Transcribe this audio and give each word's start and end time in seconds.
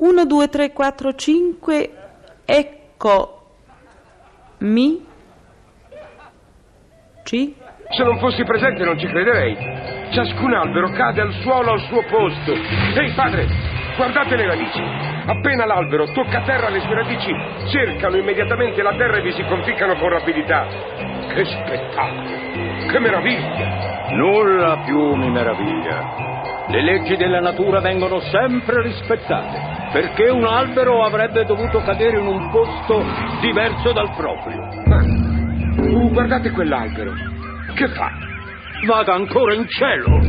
1, 0.00 0.24
2, 0.24 0.48
3, 0.48 0.72
4, 0.72 1.14
5, 1.14 1.90
ecco, 2.46 3.42
mi, 4.58 5.04
ci. 7.24 7.54
Se 7.90 8.02
non 8.02 8.18
fossi 8.18 8.42
presente 8.44 8.82
non 8.84 8.98
ci 8.98 9.06
crederei. 9.06 9.56
Ciascun 10.10 10.54
albero 10.54 10.90
cade 10.90 11.20
al 11.20 11.32
suolo 11.42 11.72
al 11.72 11.80
suo 11.80 12.02
posto. 12.04 12.52
Ehi 12.52 13.12
padre, 13.14 13.46
guardate 13.96 14.36
le 14.36 14.46
radici. 14.46 14.80
Appena 15.26 15.66
l'albero 15.66 16.10
tocca 16.12 16.42
terra 16.44 16.70
le 16.70 16.80
sue 16.80 16.94
radici 16.94 17.30
cercano 17.70 18.16
immediatamente 18.16 18.80
la 18.82 18.94
terra 18.96 19.18
e 19.18 19.22
vi 19.22 19.32
si 19.32 19.44
conficcano 19.44 19.96
con 19.96 20.08
rapidità. 20.08 20.66
Che 21.28 21.44
spettacolo! 21.44 22.88
Che 22.90 22.98
meraviglia! 22.98 24.08
Nulla 24.12 24.78
più 24.84 25.14
mi 25.14 25.30
meraviglia. 25.30 26.39
Le 26.70 26.82
leggi 26.82 27.16
della 27.16 27.40
natura 27.40 27.80
vengono 27.80 28.20
sempre 28.20 28.80
rispettate, 28.82 29.90
perché 29.92 30.30
un 30.30 30.44
albero 30.44 31.04
avrebbe 31.04 31.44
dovuto 31.44 31.80
cadere 31.80 32.20
in 32.20 32.26
un 32.26 32.48
posto 32.52 33.02
diverso 33.40 33.92
dal 33.92 34.14
proprio. 34.14 34.68
Uh, 35.76 36.10
guardate 36.12 36.52
quell'albero. 36.52 37.12
Che 37.74 37.88
fa? 37.88 38.10
Vada 38.86 39.14
ancora 39.14 39.54
in 39.54 39.66
cielo, 39.66 40.20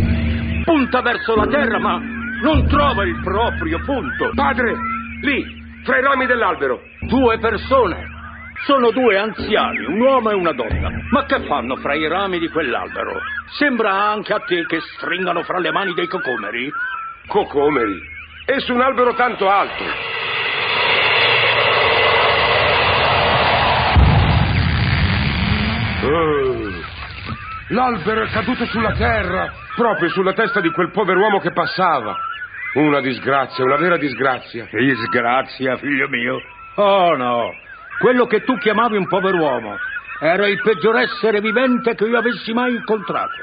punta 0.65 1.01
verso 1.01 1.35
la 1.35 1.45
terra, 1.45 1.77
ma 1.77 1.99
non 2.41 2.65
trova 2.67 3.03
il 3.03 3.19
proprio 3.23 3.79
punto. 3.85 4.31
Padre, 4.33 4.73
lì, 5.21 5.45
fra 5.83 5.99
i 5.99 6.01
rami 6.01 6.25
dell'albero. 6.25 6.81
Due 7.01 7.37
persone. 7.37 8.10
Sono 8.65 8.91
due 8.91 9.17
anziani, 9.17 9.85
un 9.85 9.99
uomo 9.99 10.29
e 10.29 10.35
una 10.35 10.51
donna. 10.51 10.89
Ma 11.09 11.25
che 11.25 11.39
fanno 11.47 11.77
fra 11.77 11.95
i 11.95 12.07
rami 12.07 12.37
di 12.37 12.47
quell'albero? 12.47 13.19
Sembra 13.57 13.91
anche 13.91 14.33
a 14.33 14.39
te 14.39 14.65
che 14.67 14.79
stringano 14.81 15.41
fra 15.41 15.57
le 15.57 15.71
mani 15.71 15.93
dei 15.95 16.07
cocomeri? 16.07 16.71
Cocomeri? 17.25 17.99
E 18.45 18.59
su 18.59 18.73
un 18.73 18.81
albero 18.81 19.15
tanto 19.15 19.49
alto. 19.49 19.83
Oh, 26.03 26.69
l'albero 27.69 28.23
è 28.23 28.29
caduto 28.29 28.65
sulla 28.65 28.93
terra, 28.93 29.51
proprio 29.75 30.09
sulla 30.09 30.33
testa 30.33 30.61
di 30.61 30.69
quel 30.69 30.91
pover'uomo 30.91 31.39
che 31.39 31.51
passava. 31.51 32.15
Una 32.75 33.01
disgrazia, 33.01 33.63
una 33.63 33.77
vera 33.77 33.97
disgrazia. 33.97 34.67
Disgrazia, 34.71 35.77
figlio 35.77 36.07
mio. 36.09 36.39
Oh 36.75 37.15
no, 37.17 37.51
quello 38.01 38.25
che 38.25 38.43
tu 38.43 38.57
chiamavi 38.57 38.97
un 38.97 39.07
pover'uomo 39.07 39.75
era 40.19 40.47
il 40.47 40.59
peggior 40.61 40.97
essere 40.97 41.39
vivente 41.39 41.95
che 41.95 42.05
io 42.05 42.17
avessi 42.17 42.51
mai 42.51 42.73
incontrato. 42.73 43.35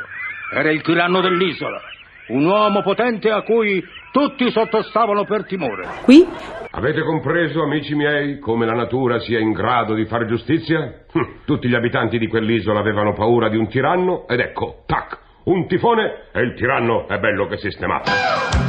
Era 0.53 0.71
il 0.71 0.83
tiranno 0.83 1.21
dell'isola, 1.21 1.81
un 2.29 2.45
uomo 2.45 2.83
potente 2.83 3.31
a 3.31 3.43
cui 3.43 3.83
tutti 4.13 4.51
sottostavano 4.51 5.25
per 5.25 5.45
timore. 5.47 5.87
Qui? 6.03 6.27
Avete 6.71 7.03
compreso, 7.03 7.63
amici 7.63 7.95
miei, 7.95 8.39
come 8.39 8.67
la 8.67 8.75
natura 8.75 9.19
sia 9.21 9.39
in 9.39 9.53
grado 9.53 9.95
di 9.95 10.07
fare 10.07 10.27
giustizia? 10.27 11.05
Hm, 11.13 11.45
Tutti 11.45 11.69
gli 11.69 11.75
abitanti 11.75 12.19
di 12.19 12.27
quell'isola 12.27 12.81
avevano 12.81 13.13
paura 13.13 13.49
di 13.49 13.57
un 13.57 13.69
tiranno 13.69 14.27
ed 14.29 14.41
ecco, 14.41 14.83
tac, 14.87 15.19
un 15.45 15.67
tifone 15.67 16.27
e 16.33 16.41
il 16.41 16.55
tiranno 16.55 17.07
è 17.09 17.19
bello 17.19 17.47
che 17.47 17.59
sistemato. 17.59 18.68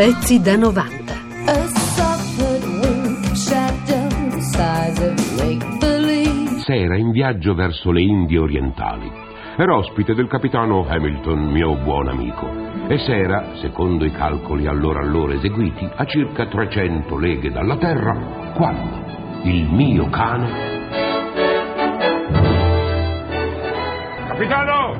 Pezzi 0.00 0.40
da 0.40 0.56
90. 0.56 1.12
A 1.44 1.66
soft 1.92 2.40
wing 2.40 3.34
shadow 3.34 4.08
the 4.30 4.40
size 4.40 4.98
of 4.98 5.12
make 5.36 5.62
believe. 5.78 6.60
Sera 6.60 6.96
in 6.96 7.10
viaggio 7.10 7.52
verso 7.52 7.90
le 7.90 8.00
Indie 8.00 8.38
orientali. 8.38 9.12
Era 9.58 9.76
ospite 9.76 10.14
del 10.14 10.26
capitano 10.26 10.86
Hamilton, 10.88 11.40
mio 11.50 11.74
buon 11.74 12.08
amico. 12.08 12.48
E 12.88 12.96
s'era, 12.96 13.56
secondo 13.60 14.06
i 14.06 14.10
calcoli 14.10 14.66
allora 14.66 15.00
allora 15.00 15.34
eseguiti, 15.34 15.86
a 15.94 16.06
circa 16.06 16.46
300 16.46 17.18
leghe 17.18 17.50
dalla 17.50 17.76
terra, 17.76 18.52
quando 18.54 19.04
il 19.42 19.68
mio 19.68 20.08
cane... 20.08 20.78
Capitano! 24.28 24.98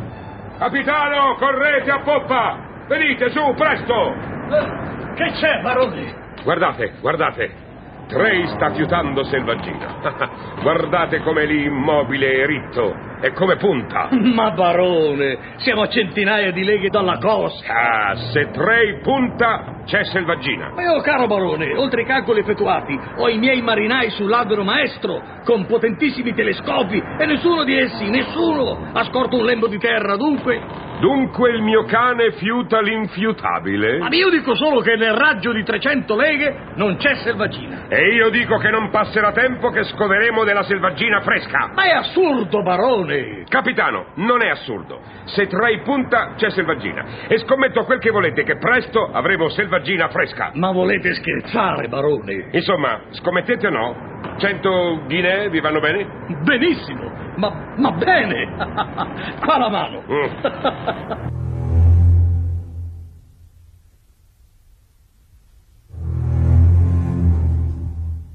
Capitano, 0.59 1.37
correte 1.39 1.91
a 1.91 2.01
poppa! 2.01 2.85
Venite 2.87 3.31
su, 3.31 3.41
presto! 3.57 4.80
Che 5.15 5.31
c'è, 5.33 5.61
barone? 5.63 6.15
Guardate, 6.43 6.93
guardate. 7.01 7.69
Trey 8.11 8.45
sta 8.49 8.73
fiutando 8.73 9.23
selvaggina. 9.23 10.01
guardate 10.63 11.21
come 11.21 11.45
lì 11.47 11.65
immobile 11.65 12.33
e 12.33 12.47
ritto. 12.47 12.93
E 13.21 13.33
come 13.33 13.57
punta. 13.57 14.09
Ma 14.35 14.51
barone, 14.51 15.55
siamo 15.59 15.83
a 15.83 15.89
centinaia 15.89 16.51
di 16.51 16.65
leghe 16.65 16.89
dalla 16.89 17.19
costa. 17.19 17.73
Ah, 17.73 18.17
se 18.17 18.51
Trey 18.51 19.01
punta, 19.01 19.83
c'è 19.85 20.05
selvaggina. 20.05 20.73
Ma 20.75 20.83
io, 20.83 21.01
caro 21.03 21.29
barone, 21.29 21.77
oltre 21.77 22.01
ai 22.01 22.07
calcoli 22.07 22.41
effettuati, 22.41 22.99
ho 23.17 23.29
i 23.29 23.39
miei 23.39 23.63
marinai 23.63 24.11
sull'albero 24.11 24.65
maestro, 24.65 25.23
con 25.45 25.67
potentissimi 25.67 26.35
telescopi, 26.35 27.01
e 27.19 27.27
nessuno 27.27 27.63
di 27.63 27.79
essi, 27.79 28.09
nessuno, 28.09 28.91
ha 28.93 29.05
scorto 29.05 29.37
un 29.37 29.45
lembo 29.45 29.69
di 29.69 29.79
terra, 29.79 30.17
dunque... 30.17 30.89
Dunque 31.01 31.51
il 31.51 31.63
mio 31.63 31.85
cane 31.85 32.33
fiuta 32.33 32.81
l'infiutabile? 32.83 33.99
Ma 33.99 34.09
io 34.11 34.29
dico 34.29 34.55
solo 34.55 34.81
che 34.81 34.97
nel 34.97 35.15
raggio 35.15 35.51
di 35.51 35.63
300 35.63 36.15
leghe 36.15 36.55
non 36.75 36.97
c'è 36.97 37.15
selvaggina. 37.17 37.89
E 37.89 38.15
io 38.15 38.29
dico 38.29 38.59
che 38.59 38.69
non 38.69 38.91
passerà 38.91 39.33
tempo 39.33 39.71
che 39.71 39.85
scoveremo 39.85 40.45
della 40.45 40.63
selvaggina 40.63 41.23
fresca. 41.23 41.71
Ma 41.75 41.85
è 41.85 41.91
assurdo, 41.93 42.63
barone! 42.63 43.45
Capitano, 43.49 44.09
non 44.17 44.43
è 44.43 44.51
assurdo. 44.51 45.01
Se 45.25 45.47
Trey 45.47 45.81
punta, 45.83 46.35
c'è 46.37 46.51
selvaggina. 46.51 47.27
E 47.29 47.39
scommetto 47.39 47.85
quel 47.85 47.99
che 47.99 48.11
volete 48.11 48.43
che 48.43 48.59
presto 48.59 49.11
avremo 49.11 49.49
selvaggina 49.49 50.09
fresca. 50.09 50.51
Ma 50.53 50.71
volete 50.71 51.15
scherzare, 51.15 51.89
barone? 51.89 52.49
Insomma, 52.53 53.01
scommettete 53.11 53.67
o 53.67 53.71
no? 53.71 54.09
Cento 54.37 55.03
ghinee 55.07 55.49
vi 55.49 55.61
vanno 55.61 55.81
bene? 55.81 56.07
Benissimo, 56.43 57.10
ma, 57.41 57.75
ma 57.77 57.91
bene! 57.93 58.49
Qua 59.41 59.57
la 59.57 59.69
mano! 59.71 60.03
Mm. 60.07 61.29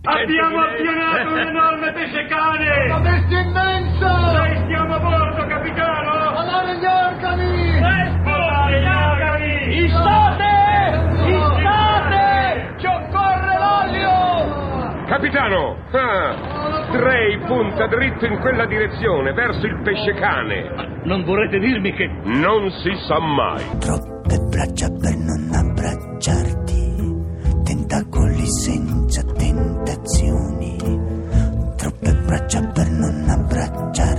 Abbiamo 0.07 0.59
appionato 0.61 1.33
un 1.33 1.39
enorme 1.39 1.91
pesce 1.93 2.25
cane! 2.25 2.85
Una 2.85 2.99
bestia 2.99 3.39
immensa! 3.41 4.07
Noi 4.07 4.57
stiamo 4.65 4.95
a 4.95 4.99
bordo, 4.99 5.45
capitano! 5.47 6.11
Alare 6.37 6.77
gli 6.77 6.85
organi! 6.85 7.79
Presto, 7.79 8.29
gli 8.69 8.87
organi! 8.87 9.85
Istate! 9.85 10.53
Istate! 11.29 12.73
Ci 12.77 12.85
occorre 12.87 13.57
l'olio! 13.57 15.05
Capitano! 15.05 15.77
Ah, 15.91 16.54
Trey 16.95 17.37
punta 17.45 17.87
dritto 17.87 18.25
in 18.25 18.39
quella 18.39 18.65
direzione, 18.65 19.33
verso 19.33 19.65
il 19.65 19.81
pesce 19.83 20.13
cane. 20.13 21.01
Non 21.03 21.25
vorrete 21.25 21.59
dirmi 21.59 21.91
che... 21.91 22.07
Non 22.23 22.71
si 22.71 22.91
sa 23.05 23.19
mai. 23.19 23.63
Troppe 23.79 24.37
braccia 24.49 24.87
per 24.89 25.15
non 25.17 25.49
abbracciarti, 25.51 27.13
tentacoli 27.65 28.45
senza 28.45 29.23
tentazioni. 29.23 30.77
Troppe 31.75 32.13
braccia 32.25 32.61
per 32.73 32.89
non 32.89 33.25
abbracciarti, 33.27 34.14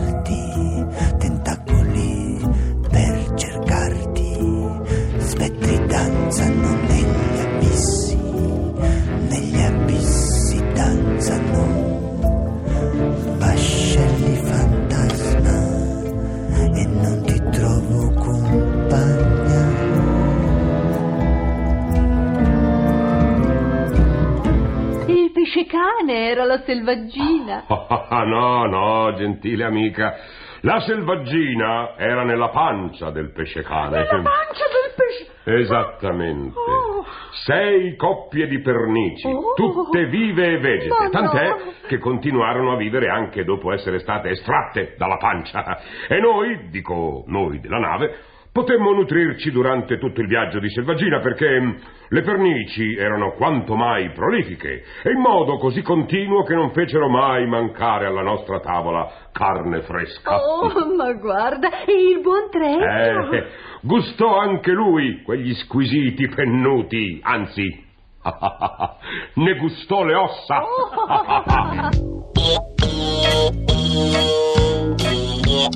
Pesce 25.56 25.64
cane 25.64 26.29
era 26.29 26.44
la 26.44 26.61
selvaggina. 26.64 27.64
No, 28.26 28.67
no, 28.67 29.14
gentile 29.14 29.64
amica. 29.64 30.14
La 30.61 30.81
selvaggina 30.81 31.97
era 31.97 32.25
nella 32.25 32.49
pancia 32.50 33.11
del 33.11 33.32
pesce 33.32 33.62
cane. 33.62 33.97
La 33.97 34.05
pancia 34.05 34.64
del 34.69 34.94
pesce. 34.94 35.61
Esattamente. 35.62 36.58
Oh. 36.58 37.05
Sei 37.44 37.97
coppie 37.97 38.49
di 38.49 38.61
pernici, 38.61 39.26
Oh. 39.29 39.55
tutte 39.55 40.06
vive 40.06 40.47
e 40.53 40.58
vegete, 40.58 40.88
no. 40.88 41.08
tant'è 41.11 41.56
che 41.87 41.99
continuarono 41.99 42.73
a 42.73 42.76
vivere 42.76 43.09
anche 43.09 43.44
dopo 43.44 43.73
essere 43.73 43.99
state 44.00 44.31
estratte 44.31 44.94
dalla 44.99 45.17
pancia. 45.17 45.79
E 46.09 46.19
noi, 46.20 46.69
dico 46.69 47.25
noi 47.29 47.61
della 47.61 47.79
nave, 47.79 48.14
Potemmo 48.56 48.91
nutrirci 48.93 49.50
durante 49.50 49.99
tutto 49.99 50.23
il 50.23 50.29
viaggio 50.29 50.58
di 50.61 50.70
Selvaggina 50.70 51.20
perché 51.20 51.61
mh, 51.61 51.79
le 52.08 52.23
pernici 52.23 52.97
erano 52.97 53.32
quanto 53.32 53.76
mai 53.76 54.12
prolifiche 54.12 54.82
e 55.03 55.11
in 55.11 55.20
modo 55.20 55.58
così 55.58 55.82
continuo 55.82 56.43
che 56.43 56.55
non 56.55 56.70
fecero 56.70 57.06
mai 57.11 57.47
mancare 57.47 58.06
alla 58.06 58.23
nostra 58.23 58.58
tavola 58.61 59.29
carne 59.31 59.82
fresca. 59.82 60.38
Oh, 60.43 60.70
ma 60.97 61.12
guarda, 61.12 61.69
il 61.87 62.19
buon 62.23 62.49
Trezzo. 62.49 63.31
Eh, 63.31 63.47
gustò 63.82 64.38
anche 64.38 64.73
lui 64.73 65.20
quegli 65.20 65.52
squisiti 65.56 66.26
pennuti, 66.29 67.20
anzi, 67.23 67.85
ne 69.35 69.55
gustò 69.56 70.02
le 70.02 70.14
ossa. 70.14 70.62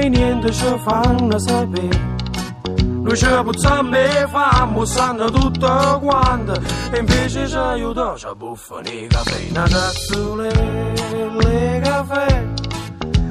e 0.05 0.09
niente 0.09 0.53
ci 0.53 0.67
fanno 0.79 1.39
sapere. 1.39 2.13
Noi 3.05 3.17
ci 3.17 3.27
puzziamo 3.27 3.97
e 3.97 4.27
famo, 4.29 4.85
sanno 4.85 5.31
tutto 5.31 6.01
quanto, 6.03 6.53
e 6.93 6.99
invece 6.99 7.47
ci 7.47 7.57
aiuta, 7.57 8.15
ci 8.17 8.27
buffano 8.37 8.89
i 8.89 9.07
caffè. 9.09 9.59
Azzurre, 9.59 10.51
le 11.41 11.81
caffè, 11.83 12.49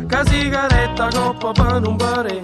che 0.08 0.22
sigaretta 0.26 1.08
coppa 1.10 1.52
per 1.52 1.88
un 1.88 1.96
pare. 1.96 2.42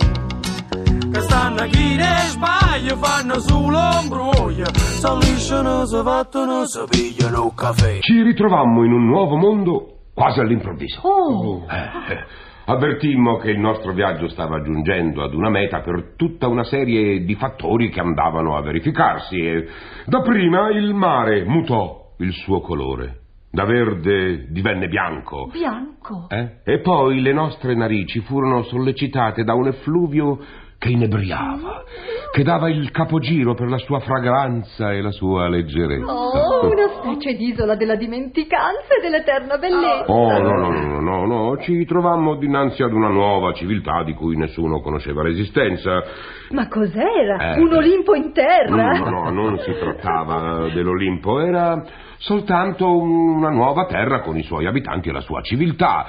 Che 1.12 1.22
stanno 1.22 1.66
chi 1.68 1.96
ne 1.96 2.18
sbaglia, 2.28 2.96
fanno 2.98 3.40
solo 3.40 3.80
imbroglio, 4.02 4.66
s'allisciano, 4.74 5.86
si 5.86 6.02
fattono, 6.04 6.66
si 6.66 6.80
pigliano 6.90 7.52
caffè. 7.56 8.00
Ci 8.00 8.22
ritrovammo 8.22 8.84
in 8.86 8.92
un 8.92 9.06
nuovo 9.08 9.36
mondo 9.38 9.88
quasi 10.14 10.40
all'improvviso. 10.40 11.00
Oh, 11.02 11.66
Eh, 11.68 12.14
eh, 12.14 12.26
avvertimmo 12.69 13.38
che 13.38 13.50
il 13.50 13.60
nostro 13.60 13.94
viaggio 13.94 14.30
stava 14.30 14.62
giungendo 14.62 15.24
ad 15.24 15.33
una 15.33 15.50
meta 15.50 15.81
per 15.81 16.13
tutta 16.16 16.48
una 16.48 16.63
serie 16.63 17.24
di 17.24 17.33
fattori 17.33 17.89
che 17.89 18.00
andavano 18.00 18.56
a 18.56 18.62
verificarsi 18.62 19.38
e 19.38 19.68
dapprima 20.06 20.69
il 20.69 20.94
mare 20.94 21.44
mutò 21.45 22.13
il 22.19 22.31
suo 22.31 22.62
colore. 22.62 23.21
Da 23.51 23.66
verde 23.66 24.45
divenne 24.51 24.88
bianco. 24.88 25.50
bianco. 25.51 26.27
eh? 26.30 26.60
E 26.63 26.80
poi 26.81 27.19
le 27.21 27.33
nostre 27.33 27.74
narici 27.74 28.19
furono 28.19 28.62
sollecitate 28.62 29.44
da 29.44 29.56
un 29.56 29.68
effluvio 29.68 30.38
che 30.77 30.89
inebriava, 30.89 31.83
che 32.31 32.44
dava 32.44 32.70
il 32.70 32.92
capogiro 32.92 33.56
per 33.56 33.68
la 33.68 33.78
sua 33.78 34.00
fragranza 34.00 34.92
e 34.92 35.02
la 35.02 35.12
sua 35.12 35.48
leggerezza. 35.48 36.12
Oh, 36.12 36.70
una 36.70 36.88
specie 37.00 37.36
di 37.36 37.50
isola 37.50 37.76
della 37.76 37.96
dimenticanza 37.96 38.96
e 38.98 39.02
dell'eterna 39.02 39.58
bellezza. 39.58 40.12
Oh, 40.12 40.38
no, 40.40 40.58
no, 40.58 40.70
no, 40.70 41.00
no, 41.00 41.26
no, 41.26 41.58
ci 41.58 41.86
trovammo 41.86 42.36
dinanzi 42.36 42.84
ad 42.84 42.94
una 42.94 43.10
nuova 43.10 43.54
civiltà 43.54 44.04
di 44.04 44.14
cui 44.14 44.38
nessuno 44.38 44.80
conosceva 44.81 45.24
l'esistenza. 45.24 46.04
Ma 46.52 46.68
cos'era? 46.68 47.56
Eh. 47.56 47.60
Un 47.60 47.74
Olimpo 47.74 48.14
in 48.14 48.31
terra? 48.31 48.92
No, 48.94 49.10
no, 49.10 49.30
non 49.31 49.58
si 49.60 49.72
trattava 49.80 50.70
dell'Olimpo, 50.70 51.40
era 51.40 51.84
soltanto 52.18 52.96
una 52.96 53.50
nuova 53.50 53.86
terra 53.86 54.22
con 54.22 54.38
i 54.38 54.44
suoi 54.44 54.68
abitanti 54.68 55.10
e 55.10 55.12
la 55.12 55.22
sua 55.22 55.42
civiltà. 55.42 56.06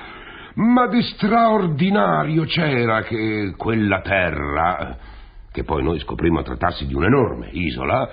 Ma 0.52 0.88
di 0.88 1.00
straordinario 1.02 2.44
c'era 2.44 3.02
che 3.02 3.54
quella 3.56 4.00
terra, 4.00 4.96
che 5.52 5.64
poi 5.64 5.82
noi 5.82 5.98
scoprimmo 6.00 6.42
trattarsi 6.42 6.86
di 6.86 6.94
un'enorme 6.94 7.48
isola, 7.52 8.08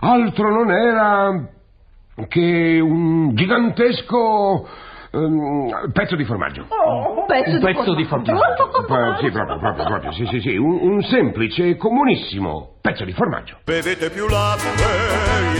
altro 0.00 0.50
non 0.50 0.70
era 0.70 1.48
che 2.28 2.80
un 2.80 3.34
gigantesco 3.34 4.66
ehm, 5.10 5.90
pezzo 5.92 6.16
di 6.16 6.24
formaggio. 6.24 6.66
Oh, 6.68 7.20
un 7.20 7.26
pezzo, 7.26 7.50
Un 7.50 7.60
pezzo 7.60 7.94
di 7.94 8.04
formaggio. 8.04 8.36
Sì, 9.20 9.30
proprio, 9.30 9.58
proprio, 9.58 9.84
proprio, 9.84 10.12
sì, 10.12 10.26
sì, 10.26 10.40
sì, 10.40 10.56
un, 10.56 10.78
un 10.80 11.02
semplice 11.02 11.68
e 11.68 11.76
comunissimo 11.76 12.76
pezzo 12.80 13.04
di 13.04 13.12
formaggio. 13.12 13.58
Bevete 13.64 14.10
più 14.10 14.28
latte, 14.28 14.66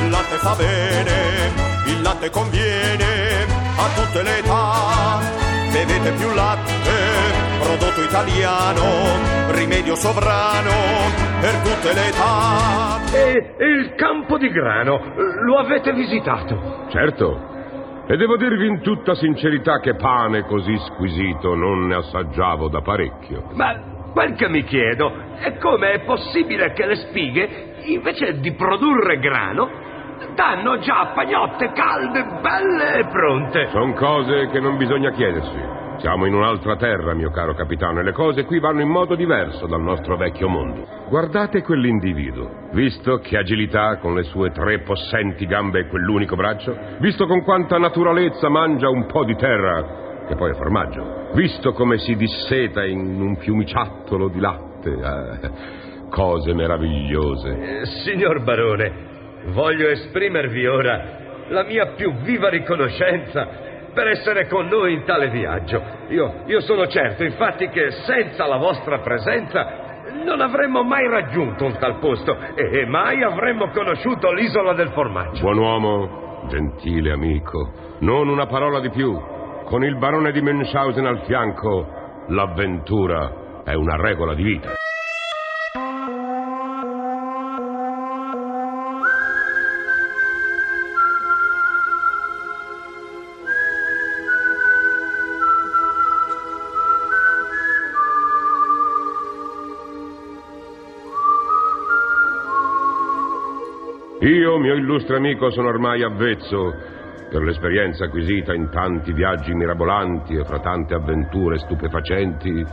il 0.00 0.10
latte 0.10 0.36
fa 0.36 0.54
bene, 0.54 1.50
il 1.86 2.02
latte 2.02 2.30
conviene 2.30 3.44
a 3.76 3.88
tutte 3.94 4.22
le 4.22 4.38
età. 4.38 5.44
Bevete 5.72 6.12
più 6.12 6.32
latte, 6.32 6.72
italiano, 8.16 9.52
rimedio 9.52 9.94
sovrano 9.94 10.72
per 11.38 11.54
tutte 11.60 11.92
le 11.92 12.08
età. 12.08 12.96
E 13.12 13.54
il 13.58 13.94
campo 13.94 14.38
di 14.38 14.48
grano, 14.48 15.12
lo 15.44 15.58
avete 15.58 15.92
visitato? 15.92 16.86
Certo. 16.88 17.54
E 18.08 18.16
devo 18.16 18.36
dirvi 18.38 18.68
in 18.68 18.80
tutta 18.80 19.14
sincerità 19.14 19.80
che 19.80 19.96
pane 19.96 20.44
così 20.44 20.78
squisito 20.78 21.54
non 21.54 21.88
ne 21.88 21.96
assaggiavo 21.96 22.68
da 22.68 22.80
parecchio. 22.80 23.50
Ma 23.52 23.74
quel 24.12 24.34
che 24.34 24.48
mi 24.48 24.64
chiedo 24.64 25.12
è 25.36 25.58
come 25.58 25.92
è 25.92 26.00
possibile 26.04 26.72
che 26.72 26.86
le 26.86 26.96
spighe, 26.96 27.74
invece 27.84 28.40
di 28.40 28.52
produrre 28.52 29.18
grano, 29.18 29.68
danno 30.34 30.78
già 30.78 31.12
pagnotte 31.14 31.70
calde, 31.72 32.24
belle 32.40 32.94
e 33.00 33.04
pronte. 33.08 33.68
Sono 33.72 33.92
cose 33.92 34.48
che 34.50 34.60
non 34.60 34.78
bisogna 34.78 35.10
chiedersi. 35.10 35.84
Siamo 35.98 36.26
in 36.26 36.34
un'altra 36.34 36.76
terra, 36.76 37.14
mio 37.14 37.30
caro 37.30 37.54
capitano, 37.54 38.00
e 38.00 38.02
le 38.02 38.12
cose 38.12 38.44
qui 38.44 38.58
vanno 38.58 38.80
in 38.80 38.88
modo 38.88 39.14
diverso 39.14 39.66
dal 39.66 39.80
nostro 39.80 40.16
vecchio 40.16 40.48
mondo. 40.48 40.86
Guardate 41.08 41.62
quell'individuo. 41.62 42.68
Visto 42.72 43.18
che 43.18 43.36
agilità 43.36 43.96
con 43.96 44.14
le 44.14 44.24
sue 44.24 44.50
tre 44.50 44.80
possenti 44.80 45.46
gambe 45.46 45.80
e 45.80 45.86
quell'unico 45.88 46.36
braccio? 46.36 46.76
Visto 46.98 47.26
con 47.26 47.42
quanta 47.42 47.78
naturalezza 47.78 48.48
mangia 48.48 48.88
un 48.88 49.06
po' 49.06 49.24
di 49.24 49.36
terra, 49.36 50.24
che 50.28 50.34
poi 50.34 50.50
è 50.50 50.54
formaggio? 50.54 51.30
Visto 51.34 51.72
come 51.72 51.98
si 51.98 52.14
disseta 52.16 52.84
in 52.84 53.20
un 53.20 53.36
fiumiciattolo 53.36 54.28
di 54.28 54.40
latte? 54.40 54.74
eh, 54.86 55.50
cose 56.10 56.54
meravigliose. 56.54 57.80
Eh, 57.80 57.86
signor 58.04 58.42
Barone, 58.42 58.92
voglio 59.46 59.88
esprimervi 59.88 60.66
ora 60.66 61.24
la 61.48 61.64
mia 61.64 61.92
più 61.94 62.12
viva 62.22 62.48
riconoscenza 62.48 63.64
per 63.96 64.08
essere 64.08 64.46
con 64.46 64.66
noi 64.66 64.92
in 64.92 65.04
tale 65.06 65.30
viaggio. 65.30 65.82
Io, 66.08 66.42
io 66.44 66.60
sono 66.60 66.86
certo, 66.86 67.24
infatti, 67.24 67.70
che 67.70 67.92
senza 68.04 68.46
la 68.46 68.58
vostra 68.58 68.98
presenza 68.98 70.02
non 70.22 70.42
avremmo 70.42 70.82
mai 70.82 71.08
raggiunto 71.08 71.64
un 71.64 71.78
tal 71.78 71.98
posto 71.98 72.36
e, 72.54 72.80
e 72.80 72.84
mai 72.84 73.22
avremmo 73.22 73.70
conosciuto 73.70 74.32
l'isola 74.32 74.74
del 74.74 74.90
formaggio. 74.90 75.40
Buon 75.40 75.56
uomo, 75.56 76.46
gentile 76.50 77.10
amico, 77.10 77.72
non 78.00 78.28
una 78.28 78.44
parola 78.44 78.80
di 78.80 78.90
più. 78.90 79.18
Con 79.64 79.82
il 79.82 79.96
barone 79.96 80.30
di 80.30 80.42
Münchhausen 80.42 81.06
al 81.06 81.22
fianco, 81.22 81.86
l'avventura 82.28 83.62
è 83.64 83.72
una 83.72 83.96
regola 83.96 84.34
di 84.34 84.42
vita. 84.42 84.74
Io, 104.26 104.58
mio 104.58 104.74
illustre 104.74 105.18
amico, 105.18 105.50
sono 105.50 105.68
ormai 105.68 106.02
avvezzo, 106.02 106.74
per 107.30 107.42
l'esperienza 107.42 108.06
acquisita 108.06 108.52
in 108.54 108.70
tanti 108.70 109.12
viaggi 109.12 109.54
mirabolanti 109.54 110.34
e 110.34 110.42
fra 110.44 110.58
tante 110.58 110.94
avventure 110.94 111.58
stupefacenti, 111.58 112.64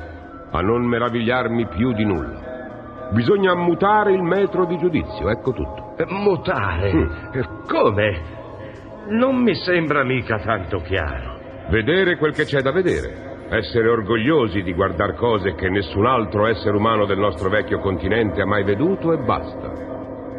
a 0.49 0.61
non 0.61 0.83
meravigliarmi 0.83 1.67
più 1.67 1.93
di 1.93 2.05
nulla. 2.05 3.09
Bisogna 3.11 3.53
mutare 3.53 4.13
il 4.13 4.23
metro 4.23 4.65
di 4.65 4.79
giudizio, 4.79 5.29
ecco 5.29 5.51
tutto. 5.51 5.93
Eh, 5.97 6.05
Mutare? 6.07 6.91
Mm. 6.91 7.11
Eh, 7.33 7.47
Come? 7.67 8.21
Non 9.09 9.35
mi 9.35 9.53
sembra 9.53 10.03
mica 10.03 10.39
tanto 10.39 10.79
chiaro. 10.79 11.37
Vedere 11.69 12.17
quel 12.17 12.33
che 12.33 12.45
c'è 12.45 12.61
da 12.61 12.71
vedere. 12.71 13.45
Essere 13.49 13.89
orgogliosi 13.89 14.63
di 14.63 14.73
guardar 14.73 15.13
cose 15.13 15.53
che 15.53 15.69
nessun 15.69 16.07
altro 16.07 16.47
essere 16.47 16.75
umano 16.75 17.05
del 17.05 17.19
nostro 17.19 17.49
vecchio 17.49 17.77
continente 17.77 18.41
ha 18.41 18.45
mai 18.47 18.63
veduto 18.63 19.13
e 19.13 19.17
basta. 19.17 19.92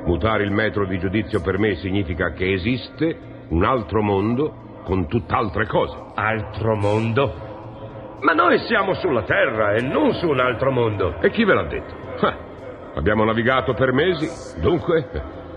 Mutare 0.05 0.45
il 0.45 0.51
metro 0.51 0.87
di 0.87 0.99
giudizio 0.99 1.41
per 1.41 1.59
me 1.59 1.77
significa 1.77 2.33
che 2.33 2.53
esiste 2.53 3.17
un 3.49 3.65
altro 3.65 4.03
mondo 4.03 4.83
con 4.85 5.09
tutt'altre 5.09 5.67
cose. 5.67 5.97
Altro 6.15 6.77
mondo? 6.77 8.19
Ma 8.21 8.33
noi 8.33 8.59
siamo 8.61 8.95
sulla 8.95 9.23
Terra 9.23 9.75
e 9.75 9.81
non 9.83 10.13
su 10.15 10.29
un 10.29 10.41
altro 10.41 10.71
mondo. 10.71 11.21
E 11.21 11.31
chi 11.31 11.45
ve 11.45 11.55
l'ha 11.55 11.65
detto? 11.65 11.95
Ah, 12.21 12.37
abbiamo 12.95 13.25
navigato 13.25 13.75
per 13.75 13.93
mesi, 13.93 14.61
dunque 14.61 15.09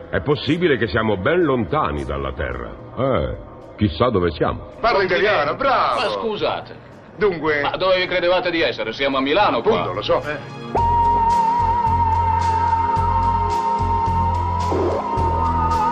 è 0.10 0.22
possibile 0.22 0.77
che 0.77 0.88
siamo 0.88 1.18
ben 1.18 1.44
lontani 1.44 2.04
dalla 2.04 2.32
Terra. 2.34 2.72
Eh, 2.98 3.38
chissà 3.77 4.10
dove 4.10 4.32
siamo. 4.32 4.72
Parla 4.80 5.04
italiano, 5.04 5.56
bravo! 5.56 6.00
Ma 6.00 6.08
scusate, 6.10 6.86
Dunque, 7.18 7.62
ma 7.62 7.75
dove 7.77 7.98
vi 7.98 8.06
credevate 8.06 8.51
di 8.51 8.62
essere? 8.62 8.94
Siamo 8.94 9.18
a 9.18 9.22
Milano 9.22 9.62
qua. 9.62 9.80
appunto, 9.80 9.94
lo 9.94 10.01
so. 10.04 10.87